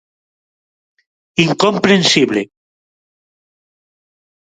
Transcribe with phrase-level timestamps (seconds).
[1.45, 2.41] ¡Incomprensible!